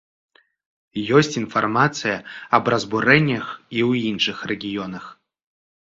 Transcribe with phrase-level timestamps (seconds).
[1.19, 2.15] Ёсць інфармацыя
[2.59, 3.45] аб разбурэннях
[3.77, 5.05] і ў іншых рэгіёнах.